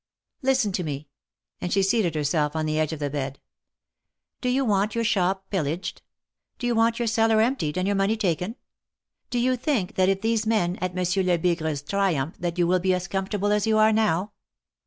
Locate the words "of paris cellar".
7.23-7.41